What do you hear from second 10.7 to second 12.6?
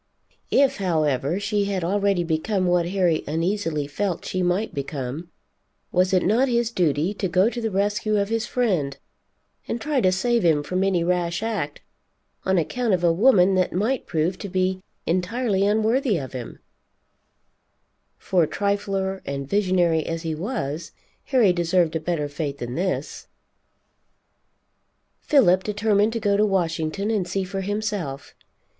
any rash act on